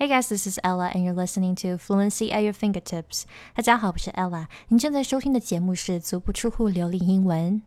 [0.00, 3.24] Hey guys, this is Ella, and you're listening to Fluency at Your Fingertips.
[3.52, 4.46] 大家好，我是 Ella。
[4.68, 7.60] 您正在收听的节目是《足不出户流利英文》。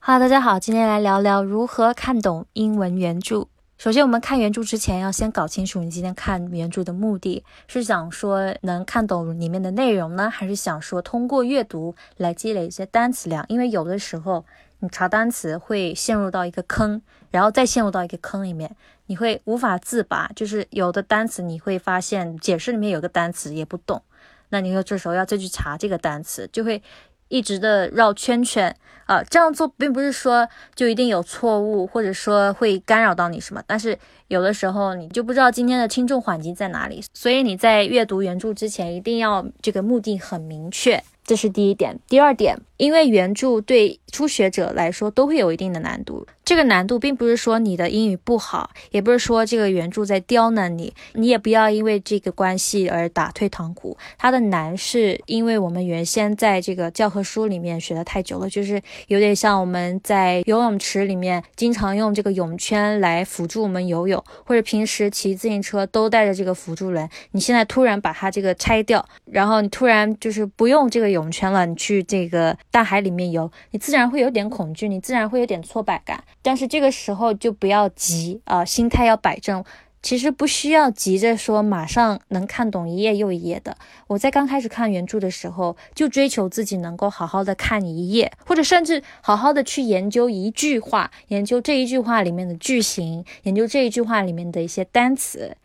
[0.00, 3.46] 好，大家好，今天来聊聊如何看懂英文原著。
[3.78, 13.44] 首先，我们看原著之前，要先搞清楚你今天看原著的目的是想说能看懂里面的内容呢，还是想说通过阅读来积累一些单词量？
[13.46, 14.44] 因为有的时候。
[14.80, 18.76] 你查单词会陷入到一个坑，然后再陷入到一个坑里面，
[19.06, 20.30] 你会无法自拔。
[20.36, 24.02] 就是有的单词你会发现解释里面有个单词也不懂，
[24.50, 26.82] 那你说这时候要再去查这个单词，就会
[27.28, 28.76] 一直的绕圈圈
[29.06, 29.22] 啊。
[29.24, 33.98] 这样做并不是说就一定有错误，或者说会干扰到你什么，但是
[34.28, 37.02] 有的时候你就不知道今天的轻重缓急在哪里。
[37.14, 41.02] 所以你在阅读原著之前，一定要这个目的很明确。
[41.24, 46.26] 这是第一点，第二点，因为原著对初学者来说都会有一定的难度。
[46.44, 53.98] 这个难度并不是说你的英语不好，也不是说这个原著在刁难你，你也不要因为这个关系而打退堂鼓。
[54.16, 67.08] 它的难是因为我们原先在这个教科书里面学的太久了，就是有点像我们在游泳池里面经常用这个泳圈来辅助我们游泳，或者平时骑自行车都带着这个辅助轮。
[67.32, 71.06] 你现在突然把它这个拆掉，然后你突然就是不用这个。
[71.16, 76.22] 泳圈了，你去这个大海里面游，你自然会有点恐惧，你自然会有点挫败感。
[76.42, 79.64] 但是这个时候就不要急啊，心态要摆正。
[80.02, 83.76] 其实不需要急着说马上能看懂一页又一页的。
[84.06, 95.56] 我在刚开始看原著的时候，就追求自己能够好好的看一页，或者甚至好好的去研究一句话，研究这一句话里面的句型，研究这一句话里面的一些单词，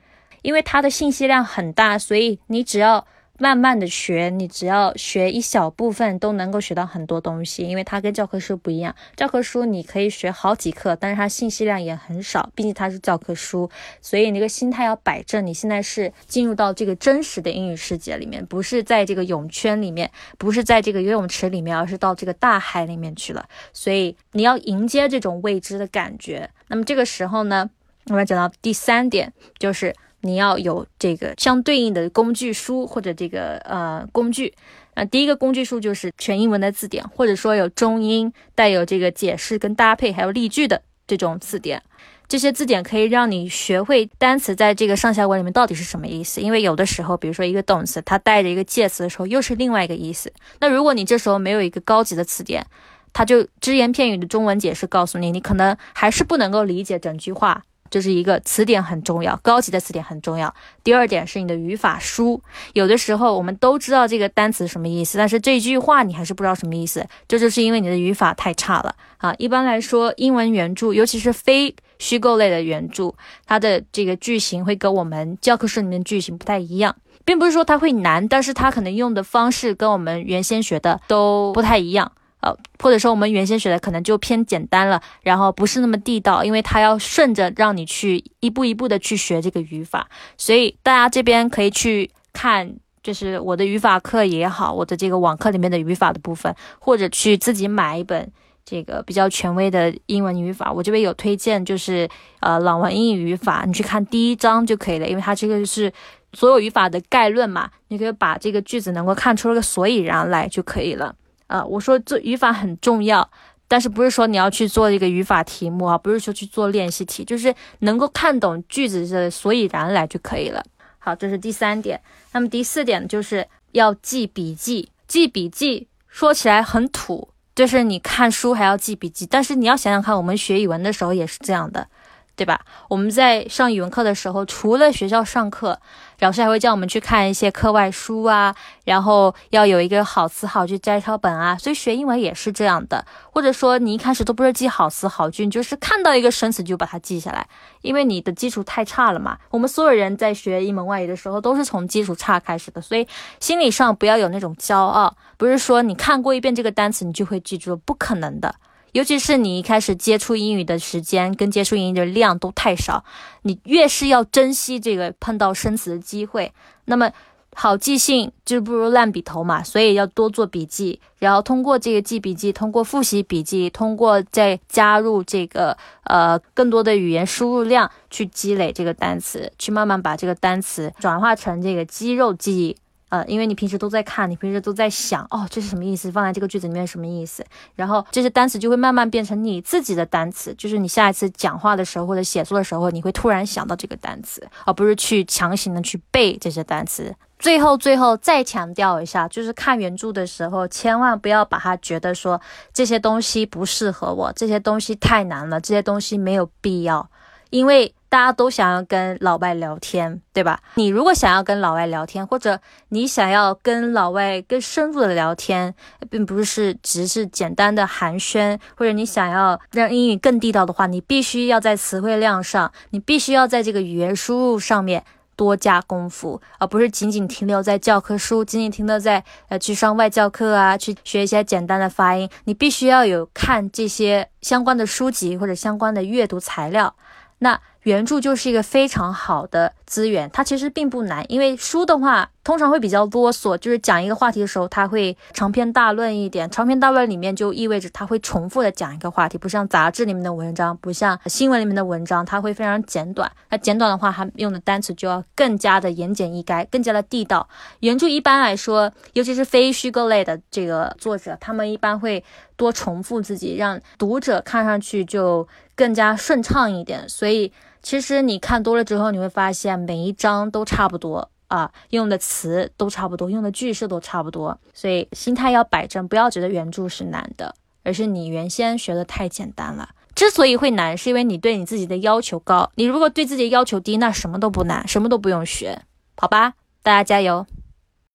[0.41, 3.05] 因为它的信息量很大，所以你只要。
[3.41, 7.67] 慢慢的学，你只要学一小部分，都能够学到很多东西。
[7.67, 13.67] 因为它跟教科书不一样，教科书你可以学好几课，但是它信息量也很少，毕竟它是教科书。
[13.99, 23.43] 所以那个心态要摆正，你现在是进入到这个真实的英语世界里面，不是在这个泳圈里面，不是在这个游泳池里面，而是到这个大海里面去了。
[23.73, 26.47] 所以你要迎接这种未知的感觉。
[26.67, 27.67] 那么这个时候呢，
[28.05, 29.95] 我们讲到第三点，就是。
[30.21, 34.53] 你要有这个相对应的工具书或者这个呃工具，
[34.95, 41.81] 那第一个工具书就是全英文的字典，或者说有中英带有这个解释跟搭配还有例句的这种字典。
[42.27, 46.39] 这些字典可以让你学会单词在这个上下文里面到底是什么意思。
[46.39, 50.31] 因为有的时候，比如说一个动词它带着一个介词的时候，又是另外一个意思。
[50.61, 52.65] 那如果你这时候没有一个高级的词典，
[53.11, 57.63] 它就只言片语的中文解释告诉你，你可能还是不能够理解整句话。
[57.91, 60.51] 这是一个词典很重要，高级的词典很重要。
[60.83, 62.41] 第二点是你的语法书，
[62.73, 69.35] 有的时候我们都知道这个单词什么意思，但是这句话你还是不知道什么意思，这就是因为你的语法太差了啊。
[69.37, 73.13] 一般来说，英文原著，尤其是非虚构类的原著，
[73.45, 82.13] 它的这个句型会跟我们教科书里面句型不太一样，并不是说它会难，但是它可能用的方式跟我们原先学的都不太一样。
[82.41, 90.07] 呃，或者说我们原先学的可能就偏简单了，然后不是那么地道，因为它要顺着让你去一步一步的去学这个语法，
[90.37, 98.31] 所以大家这边可以去看，就是我的语法课也好，我的这个网课里面的语法的部分，或者去自己买一本
[98.65, 102.09] 这个比较权威的英文语法，我这边有推荐，就是
[102.39, 105.91] 呃朗文英语语法，你去看第一章就可以了，因为它这个是
[106.33, 111.15] 所有语法的概论嘛，你可以把这个句子能够看出个所以然来就可以了。
[111.51, 113.29] 啊，我说做语法很重要，
[113.67, 115.97] 但是不是说你要去做一个语法题目啊？
[115.97, 120.63] 不是说去做练习题，就是能够看懂句子的所以然来就可以了。
[120.97, 121.99] 好，这是第三点。
[122.31, 124.89] 那么第四点就是要记笔记。
[125.09, 131.87] 记笔记说起来很土，就是你看书还要记笔记，但是你要想想看，我们学语文的时候也是这样的。
[132.33, 132.61] 对吧？
[132.89, 135.79] 我们在上语文课的时候，除了学校上课，
[136.21, 138.55] 老师还会叫我们去看一些课外书啊，
[138.85, 141.57] 然后要有一个好词好句摘抄本啊。
[141.57, 147.47] 所以学英文也是这样的，或者说你一开始都不是记好词好句，你就是看到一个生词就把它记下来，
[147.81, 149.35] 因为你的基础太差了嘛。
[149.49, 153.07] 我们所有人在学一门外语的时候都是从基础差开始的，所以
[153.39, 158.53] 心理上不要有那种骄傲，不是说你看过一遍这个单词你就会记住，不可能的。
[158.93, 163.03] 尤其是你一开始接触英语的时间跟接触英语的量都太少，
[163.43, 166.51] 你越是要珍惜这个碰到生词的机会，
[166.85, 167.11] 那么
[167.53, 169.61] 好记性就不如烂笔头嘛。
[169.63, 182.77] 所以要多做笔记，然后通过这个记笔记，通过复习笔记，通过再加入这个呃更多的语言输入量去积累这个单词，去慢慢把这个单词转化成这个肌肉记忆
[183.11, 186.11] 呃，因为你平时都在看，你平时都在想，哦，这是什么意思？
[186.11, 187.45] 放在这个句子里面什么意思？
[187.75, 197.13] 然后这些单词就会慢慢变成你自己的单词，就是你下一次讲话的时候或者写作的时候，你会突然想到这个单词，而不是去强行的去背这些单词。
[197.37, 202.39] 最后，最后再强调一下，就是看原著的时候，千万不要把它觉得说
[202.71, 207.09] 这些东西不适合我，这些东西太难了，这些东西没有必要，
[207.51, 210.59] 因为大家都想要跟老外聊天，对吧？
[210.75, 212.59] 你如果想要跟老外聊天，或者
[212.89, 215.75] 你想要跟老外更深入的聊天，
[216.09, 225.03] 并不是只是简单的寒暄，或者你想要让英语更地道的话，你必须要在词汇量上，你必须要在这个语言输入上面。
[225.37, 232.29] 多加功夫，而不是仅仅停留在教科书，仅仅停留在呃去上外教课啊，去学一些简单的发音。
[232.43, 236.93] 你必须要有看这些相关的书籍或者相关的阅读材料。
[237.43, 246.49] 那原著就是一个非常好的资源，它其实并不难，因为书的话通常会比较啰嗦，就是讲一个话题的时候，它会长篇大论一点。
[246.51, 253.31] 长篇大论里面就意味着它会重复的讲一个话题，不像杂志里面的文章，不像新闻里面的文章，它会非常简短。
[253.49, 257.49] 那简短的话，它用的单词就要更加的言简意赅，更加的地道。
[257.79, 262.23] 原著一般来说，尤其是非虚构类的这个作者，他们一般会
[262.55, 267.09] 多重复自己，让读者看上去就更加顺畅一点。
[267.09, 267.51] 所以。
[267.81, 274.59] 其实你看多了之后，你会发现每一章都差不多啊，用的词都差不多，用的句式都差不多。
[274.73, 279.89] 所以心态要摆正，不要觉得原著是难的，而是你原先学的太简单了。
[280.13, 282.69] 之所以会难，是因为你对你自己的要求高。
[282.75, 285.81] 你如果对自己要求低，那什么都不难，什么都不用学，
[286.17, 286.53] 好吧？
[286.83, 287.45] 大家加油！